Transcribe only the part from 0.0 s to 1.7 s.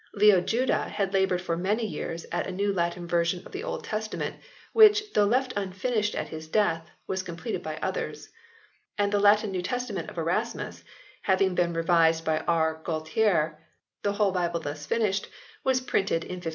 Leo Juda had laboured for